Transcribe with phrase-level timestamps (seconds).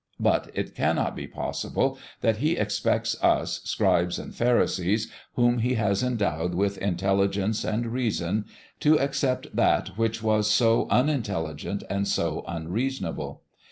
[0.19, 6.01] But it cannot be possible that He expects us, scribes and pharisees, whom He has
[6.01, 8.45] endowed with intelligence and reason,
[8.79, 13.43] to accept that which was so unintelligent and so unreasonable.